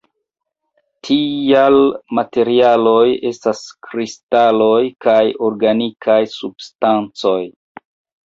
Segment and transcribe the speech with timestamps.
[1.07, 1.81] Tiaj
[2.19, 7.39] materialoj estas kristaloj kaj organikaj substancoj.